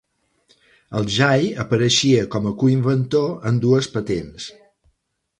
[0.99, 4.49] El Jay apareixia com a coinventor en dues patents.